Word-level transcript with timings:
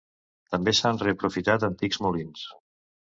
També 0.53 0.73
s'han 0.77 0.99
reaprofitat 1.03 1.67
antics 1.71 2.03
molins. 2.07 2.51